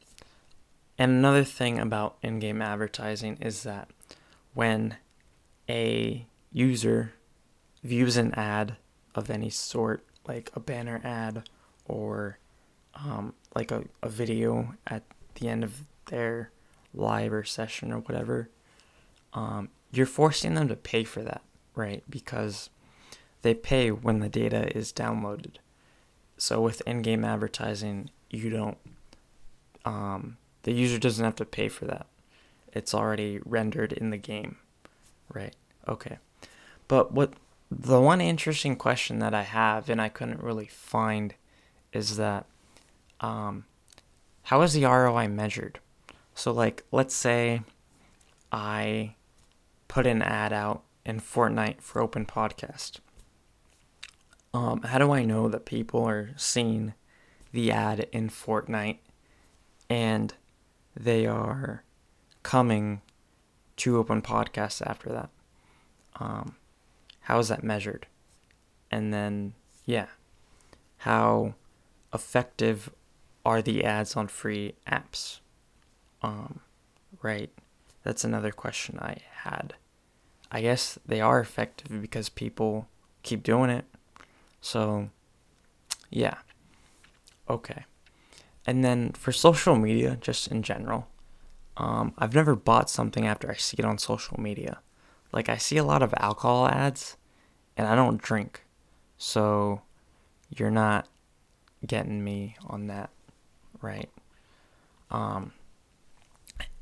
and 0.97 1.12
another 1.12 1.43
thing 1.43 1.80
about 1.80 2.17
in 2.21 2.39
game 2.39 2.62
advertising 2.62 3.38
is 3.41 3.63
that 3.63 3.89
when 4.54 4.97
a 5.67 6.25
user 6.52 7.13
views 7.84 8.17
an 8.17 8.34
ad 8.34 8.75
of 9.15 9.30
any 9.30 9.49
sort, 9.49 10.06
like 10.28 10.52
a 10.54 10.60
banner 10.60 11.02
ad 11.04 11.47
or 11.86 12.38
um, 12.95 13.34
like 13.56 13.71
a, 13.71 13.84
a 14.04 14.10
video 14.10 14.75
at 14.88 15.04
the 15.36 15.47
end 15.47 15.63
of 15.63 15.84
their 16.08 16.52
live 16.93 17.32
or 17.32 17.43
session 17.43 17.91
or 17.91 17.99
whatever, 17.99 18.49
um, 19.34 19.69
you're 19.91 20.06
forcing 20.06 20.56
them 20.56 20.67
to 20.67 20.75
pay 20.75 21.04
for 21.04 21.21
that, 21.21 21.41
right? 21.75 22.04
Because 22.10 22.69
they 23.41 23.54
pay 23.54 23.89
when 23.91 24.19
the 24.19 24.30
data 24.30 24.75
is 24.78 24.91
downloaded. 24.91 25.56
So 26.39 26.62
with 26.62 26.82
in 26.88 27.02
game 27.02 27.25
advertising, 27.25 28.10
you 28.30 28.49
don't 28.49 28.78
um, 29.86 30.38
the 30.63 30.71
user 30.71 30.97
doesn't 30.97 31.23
have 31.23 31.36
to 31.36 31.45
pay 31.45 31.67
for 31.69 31.86
that. 31.86 32.08
It's 32.73 32.93
already 32.93 33.39
rendered 33.45 33.91
in 33.91 34.10
the 34.10 34.17
game, 34.17 34.58
right? 35.34 35.56
Okay. 35.88 36.17
But 36.88 37.12
what 37.12 37.34
the 37.69 37.99
one 37.99 38.21
interesting 38.21 38.75
question 38.75 39.19
that 39.19 39.34
I 39.34 39.43
have 39.43 39.89
and 39.89 40.02
I 40.02 40.10
couldn't 40.10 40.41
really 40.41 40.67
find 40.67 41.36
is 41.93 42.17
that 42.17 42.45
um, 43.19 43.65
how 44.43 44.62
is 44.62 44.73
the 44.73 44.86
ROI 44.86 45.28
measured? 45.28 45.80
So, 46.36 46.52
like, 46.52 46.84
let's 46.91 47.13
say 47.13 47.62
I 48.52 49.15
put 49.88 50.08
an 50.08 50.21
ad 50.21 50.54
out 50.54 50.84
in 51.06 51.19
Fortnite 51.19 51.82
for 51.82 52.02
Open 52.02 52.25
Podcast. 52.25 52.99
Um, 54.54 54.82
how 54.82 54.98
do 54.98 55.12
I 55.12 55.24
know 55.24 55.48
that 55.48 55.66
people 55.66 56.04
are 56.04 56.32
seeing 56.36 56.94
the 57.52 57.72
ad 57.72 58.08
in 58.12 58.30
Fortnite 58.30 58.98
and 59.90 60.34
they 60.96 61.26
are 61.26 61.84
coming 62.44 63.02
to 63.78 63.98
open 63.98 64.22
podcasts 64.22 64.86
after 64.86 65.10
that. 65.10 65.30
Um, 66.20 66.56
how 67.22 67.40
is 67.40 67.48
that 67.48 67.64
measured? 67.64 68.08
And 68.92 69.14
then, 69.14 69.54
yeah, 69.86 70.08
how 70.98 71.54
effective 72.14 72.90
are 73.46 73.62
the 73.62 73.84
ads 73.84 74.16
on 74.16 74.28
free 74.28 74.76
apps? 74.88 75.40
Um, 76.22 76.60
right, 77.22 77.52
that's 78.04 78.24
another 78.24 78.52
question 78.52 79.00
I 79.00 79.18
had. 79.44 79.76
I 80.52 80.62
guess 80.62 81.00
they 81.06 81.22
are 81.22 81.40
effective 81.40 82.02
because 82.02 82.28
people 82.28 82.88
keep 83.24 83.44
doing 83.44 83.70
it. 83.70 83.86
So, 84.62 85.10
yeah. 86.10 86.38
Okay. 87.50 87.86
And 88.65 88.84
then 88.84 89.13
for 89.13 89.32
social 89.32 89.76
media, 89.76 90.17
just 90.19 90.48
in 90.48 90.62
general, 90.63 91.08
um, 91.78 92.13
I've 92.17 92.36
never 92.36 92.56
bought 92.56 92.89
something 92.89 93.26
after 93.26 93.50
I 93.50 93.56
see 93.56 93.78
it 93.80 93.86
on 93.86 93.98
social 93.98 94.39
media. 94.39 94.80
Like, 95.32 95.50
I 95.50 95.58
see 95.58 95.78
a 95.78 95.84
lot 95.84 96.04
of 96.04 96.13
alcohol 96.17 96.67
ads, 96.67 97.15
and 97.78 97.88
I 97.88 97.95
don't 97.95 98.22
drink. 98.22 98.65
So, 99.17 99.82
you're 100.50 100.72
not 100.72 101.08
getting 101.86 102.24
me 102.24 102.58
on 102.67 102.88
that, 102.88 103.10
right? 103.82 104.10
Um, 105.10 105.54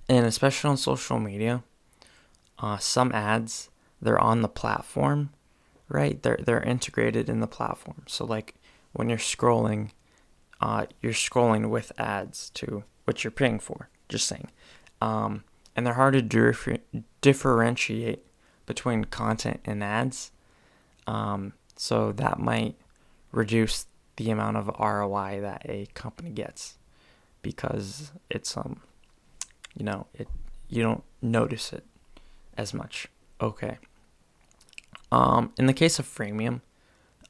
and 0.10 0.26
especially 0.26 0.70
on 0.70 0.78
social 0.78 1.20
media, 1.20 1.64
uh, 2.60 2.78
some 2.78 3.12
ads 3.12 3.70
they're 4.02 4.20
on 4.20 4.42
the 4.42 4.48
platform, 4.48 5.32
right? 5.90 6.22
They're 6.22 6.40
they're 6.44 6.62
integrated 6.62 7.30
in 7.30 7.40
the 7.40 7.48
platform. 7.48 8.04
So 8.08 8.26
like 8.26 8.56
when 8.94 9.10
you're 9.10 9.18
scrolling, 9.18 9.92
uh, 10.62 10.88
you're 11.02 11.14
scrolling 11.14 11.70
with 11.70 11.92
ads 11.98 12.50
to 12.52 12.84
what 13.06 13.24
you're 13.24 13.32
paying 13.32 13.60
for. 13.60 13.90
Just 14.10 14.28
saying, 14.28 14.52
um, 15.02 15.44
and 15.76 15.86
they're 15.86 15.96
hard 15.96 16.14
to 16.14 16.22
differ- 16.22 16.80
differentiate 17.22 18.26
between 18.66 19.06
content 19.06 19.60
and 19.66 19.84
ads. 19.84 20.32
Um, 21.06 21.54
so 21.76 22.12
that 22.14 22.40
might 22.40 22.76
reduce 23.32 23.86
the 24.16 24.32
amount 24.32 24.58
of 24.58 24.68
ROI 24.80 25.40
that 25.42 25.62
a 25.66 25.88
company 25.94 26.32
gets 26.32 26.78
because 27.42 28.12
it's 28.30 28.58
um 28.58 28.82
you 29.76 29.86
know 29.86 30.08
it 30.14 30.28
you 30.70 30.84
don't 30.84 31.04
notice 31.22 31.72
it 31.72 31.86
as 32.58 32.74
much. 32.74 33.08
Okay. 33.40 33.78
Um, 35.12 35.54
in 35.58 35.66
the 35.68 35.74
case 35.74 36.00
of 36.00 36.06
freemium, 36.06 36.62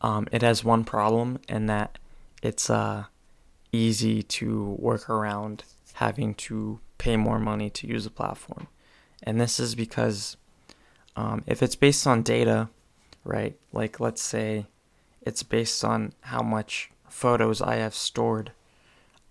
um, 0.02 0.28
it 0.32 0.42
has 0.42 0.64
one 0.64 0.84
problem 0.84 1.40
in 1.48 1.66
that 1.68 1.98
it's 2.42 2.70
uh 2.70 3.06
easy 3.72 4.24
to 4.24 4.76
work 4.80 5.10
around 5.10 5.64
having 5.94 6.34
to 6.34 6.80
pay 6.98 7.18
more 7.18 7.40
money 7.40 7.70
to 7.70 7.88
use 7.88 8.04
the 8.04 8.10
platform, 8.10 8.68
and 9.24 9.40
this 9.40 9.60
is 9.60 9.76
because 9.76 10.38
um, 11.16 11.44
if 11.48 11.64
it's 11.64 11.76
based 11.76 12.06
on 12.06 12.22
data, 12.22 12.70
right? 13.24 13.58
Like 13.74 14.00
let's 14.00 14.22
say 14.22 14.68
it's 15.22 15.44
based 15.44 15.84
on 15.84 16.14
how 16.22 16.42
much 16.42 16.92
photos 17.10 17.62
I 17.62 17.76
have 17.76 17.96
stored. 17.96 18.52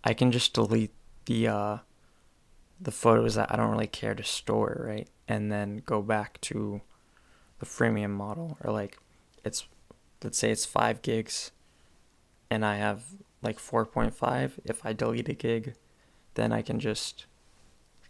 I 0.04 0.12
can 0.12 0.30
just 0.32 0.52
delete 0.52 0.92
the 1.26 1.48
uh, 1.48 1.78
the 2.80 2.90
photos 2.90 3.36
that 3.36 3.50
I 3.50 3.56
don't 3.56 3.70
really 3.70 3.86
care 3.86 4.14
to 4.14 4.22
store, 4.22 4.84
right? 4.86 5.08
And 5.28 5.50
then 5.50 5.82
go 5.86 6.02
back 6.02 6.40
to 6.42 6.82
the 7.58 7.66
freemium 7.66 8.10
model 8.10 8.58
or 8.62 8.72
like 8.72 8.98
it's 9.44 9.66
let's 10.22 10.38
say 10.38 10.50
it's 10.50 10.64
5 10.64 11.02
gigs 11.02 11.52
and 12.50 12.64
I 12.64 12.76
have 12.76 13.04
like 13.42 13.58
4.5 13.58 14.52
if 14.64 14.84
I 14.84 14.92
delete 14.92 15.28
a 15.28 15.34
gig 15.34 15.74
then 16.34 16.52
I 16.52 16.62
can 16.62 16.80
just 16.80 17.26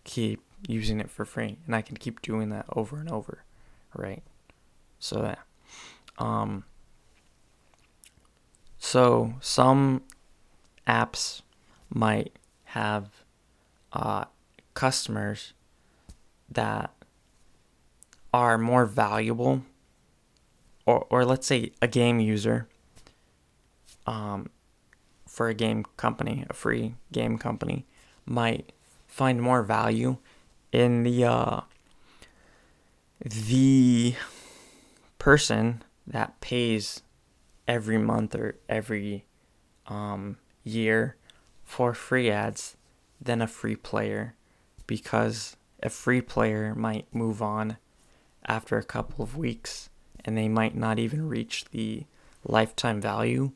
keep 0.04 0.42
using 0.66 1.00
it 1.00 1.10
for 1.10 1.24
free 1.24 1.58
and 1.66 1.74
I 1.74 1.82
can 1.82 1.96
keep 1.96 2.22
doing 2.22 2.48
that 2.50 2.66
over 2.74 2.98
and 2.98 3.10
over 3.10 3.44
right? 3.94 4.22
So 4.98 5.22
that 5.22 5.38
um 6.18 6.64
so 8.78 9.34
some 9.40 10.02
apps 10.86 11.42
might 11.92 12.38
have 12.64 13.24
uh, 13.92 14.24
customers 14.74 15.54
that 16.50 16.94
are 18.36 18.58
more 18.58 18.84
valuable, 18.84 19.62
or 20.84 21.06
or 21.08 21.24
let's 21.24 21.46
say 21.46 21.72
a 21.80 21.88
game 21.88 22.20
user. 22.20 22.68
Um, 24.06 24.50
for 25.26 25.48
a 25.48 25.54
game 25.54 25.84
company, 25.96 26.44
a 26.48 26.52
free 26.52 26.94
game 27.12 27.38
company, 27.38 27.86
might 28.26 28.72
find 29.06 29.40
more 29.40 29.62
value 29.62 30.18
in 30.70 31.02
the 31.02 31.24
uh, 31.24 31.60
the 33.24 34.14
person 35.18 35.82
that 36.06 36.38
pays 36.42 37.02
every 37.66 37.98
month 37.98 38.34
or 38.34 38.56
every 38.68 39.24
um, 39.86 40.36
year 40.62 41.16
for 41.64 41.94
free 41.94 42.30
ads 42.30 42.76
than 43.18 43.40
a 43.40 43.48
free 43.48 43.76
player 43.76 44.34
because 44.86 45.56
a 45.82 45.88
free 45.88 46.20
player 46.20 46.74
might 46.74 47.06
move 47.12 47.40
on 47.40 47.78
after 48.46 48.78
a 48.78 48.84
couple 48.84 49.22
of 49.22 49.36
weeks 49.36 49.90
and 50.24 50.36
they 50.36 50.48
might 50.48 50.74
not 50.74 50.98
even 50.98 51.28
reach 51.28 51.64
the 51.70 52.04
lifetime 52.44 53.00
value 53.00 53.52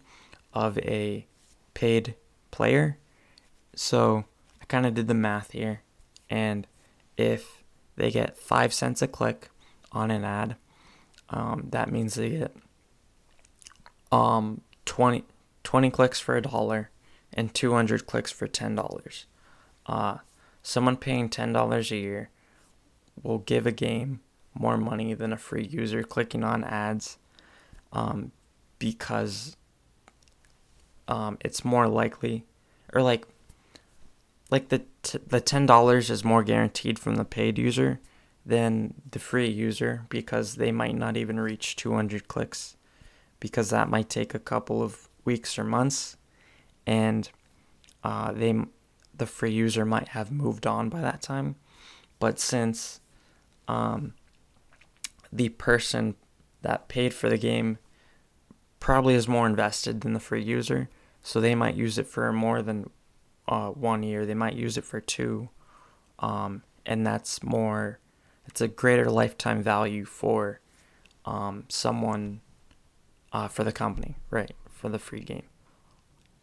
of 0.52 0.78
a 0.78 1.26
paid 1.74 2.14
player. 2.50 2.98
So 3.74 4.24
I 4.60 4.64
kind 4.66 4.86
of 4.86 4.94
did 4.94 5.08
the 5.08 5.14
math 5.14 5.52
here. 5.52 5.82
And 6.28 6.66
if 7.16 7.62
they 7.96 8.10
get 8.10 8.38
five 8.38 8.72
cents 8.72 9.02
a 9.02 9.08
click 9.08 9.50
on 9.92 10.10
an 10.10 10.24
ad, 10.24 10.56
um, 11.28 11.68
that 11.70 11.90
means 11.90 12.14
they 12.14 12.30
get 12.30 12.54
um 14.12 14.62
20, 14.86 15.24
20 15.62 15.90
clicks 15.90 16.18
for 16.18 16.36
a 16.36 16.42
dollar 16.42 16.90
and 17.32 17.54
200 17.54 18.06
clicks 18.06 18.32
for 18.32 18.48
$10. 18.48 19.24
Uh, 19.86 20.18
someone 20.62 20.96
paying 20.96 21.28
$10 21.28 21.90
a 21.90 21.96
year 21.96 22.30
will 23.22 23.38
give 23.38 23.66
a 23.66 23.72
game 23.72 24.20
more 24.54 24.76
money 24.76 25.14
than 25.14 25.32
a 25.32 25.36
free 25.36 25.64
user 25.64 26.02
clicking 26.02 26.44
on 26.44 26.64
ads 26.64 27.18
um, 27.92 28.32
because 28.78 29.56
um, 31.08 31.38
it's 31.40 31.64
more 31.64 31.88
likely 31.88 32.44
or 32.92 33.02
like 33.02 33.26
like 34.50 34.68
the 34.68 34.82
t- 35.02 35.18
the 35.26 35.40
ten 35.40 35.66
dollars 35.66 36.10
is 36.10 36.24
more 36.24 36.42
guaranteed 36.42 36.98
from 36.98 37.16
the 37.16 37.24
paid 37.24 37.58
user 37.58 38.00
than 38.44 38.94
the 39.10 39.18
free 39.18 39.48
user 39.48 40.06
because 40.08 40.56
they 40.56 40.72
might 40.72 40.96
not 40.96 41.16
even 41.16 41.38
reach 41.38 41.76
200 41.76 42.26
clicks 42.26 42.76
because 43.38 43.70
that 43.70 43.88
might 43.88 44.08
take 44.08 44.34
a 44.34 44.38
couple 44.38 44.82
of 44.82 45.08
weeks 45.24 45.58
or 45.58 45.64
months, 45.64 46.16
and 46.86 47.30
uh, 48.04 48.32
they 48.32 48.54
the 49.16 49.26
free 49.26 49.52
user 49.52 49.84
might 49.84 50.08
have 50.08 50.30
moved 50.30 50.66
on 50.66 50.88
by 50.88 51.00
that 51.00 51.22
time. 51.22 51.56
But 52.18 52.38
since 52.38 53.00
um, 53.68 54.14
the 55.32 55.48
person 55.50 56.14
that 56.62 56.88
paid 56.88 57.14
for 57.14 57.28
the 57.28 57.38
game 57.38 57.78
probably 58.78 59.14
is 59.14 59.28
more 59.28 59.46
invested 59.46 60.00
than 60.00 60.12
the 60.12 60.20
free 60.20 60.42
user, 60.42 60.88
so 61.22 61.40
they 61.40 61.54
might 61.54 61.74
use 61.74 61.98
it 61.98 62.06
for 62.06 62.32
more 62.32 62.62
than 62.62 62.90
uh, 63.48 63.68
one 63.68 64.02
year. 64.02 64.24
They 64.24 64.34
might 64.34 64.54
use 64.54 64.76
it 64.76 64.84
for 64.84 65.00
two, 65.00 65.50
um, 66.18 66.62
and 66.86 67.06
that's 67.06 67.42
more. 67.42 67.98
It's 68.46 68.60
a 68.60 68.68
greater 68.68 69.10
lifetime 69.10 69.62
value 69.62 70.04
for 70.04 70.60
um, 71.24 71.64
someone 71.68 72.40
uh, 73.32 73.48
for 73.48 73.64
the 73.64 73.72
company, 73.72 74.16
right? 74.30 74.52
For 74.70 74.88
the 74.88 74.98
free 74.98 75.20
game. 75.20 75.44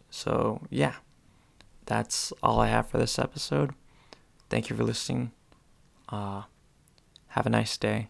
So, 0.10 0.62
yeah, 0.69 0.95
that's 1.86 2.32
all 2.41 2.60
I 2.62 2.67
have 2.67 2.88
for 2.88 2.97
this 2.97 3.19
episode. 3.19 3.71
Thank 4.50 4.69
you 4.69 4.76
for 4.76 4.84
listening. 4.84 5.32
Uh, 6.08 6.43
have 7.30 7.45
a 7.45 7.50
nice 7.50 7.76
day. 7.78 8.10